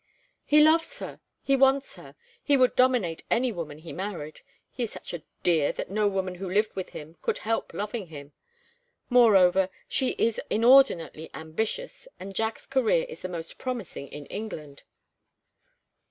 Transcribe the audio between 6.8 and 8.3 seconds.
him could help loving